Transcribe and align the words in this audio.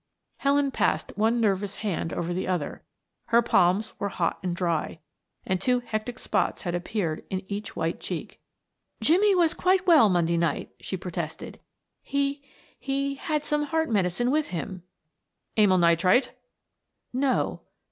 Helen 0.37 0.71
passed 0.71 1.13
one 1.15 1.39
nervous 1.39 1.75
hand 1.75 2.11
over 2.11 2.33
the 2.33 2.47
other; 2.47 2.83
her 3.25 3.43
palms 3.43 3.93
were 3.99 4.09
hot 4.09 4.39
and 4.41 4.55
dry, 4.55 4.97
and 5.45 5.61
two 5.61 5.81
hectic 5.81 6.17
spots 6.17 6.63
had 6.63 6.73
appeared 6.73 7.23
in 7.29 7.45
each 7.47 7.75
white 7.75 7.99
cheek. 7.99 8.41
"Jimmie 8.99 9.35
was 9.35 9.53
quite 9.53 9.85
well 9.85 10.09
Monday 10.09 10.37
night," 10.37 10.71
she 10.79 10.97
protested. 10.97 11.59
"He 12.01 12.41
he 12.79 13.13
had 13.13 13.43
some 13.43 13.65
heart 13.65 13.91
medicine 13.91 14.31
with 14.31 14.47
him." 14.49 14.81
"Amyl 15.55 15.77
nitrite?" 15.77 16.31
"No." 17.13 17.61